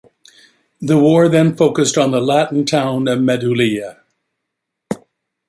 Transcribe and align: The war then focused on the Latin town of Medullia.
The 0.81 0.97
war 0.97 1.29
then 1.29 1.55
focused 1.55 1.95
on 1.95 2.09
the 2.09 2.19
Latin 2.19 2.65
town 2.65 3.07
of 3.07 3.19
Medullia. 3.21 3.99